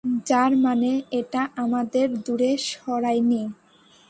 [0.25, 3.43] যার মানে, এটা আপনাদের দূরে সরায়নি।